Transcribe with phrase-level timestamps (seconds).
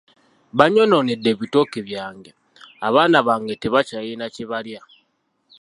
[0.57, 2.31] Banyonoonedde ebitooke byange,
[2.87, 4.81] abaana bange tebakyalina kye balya.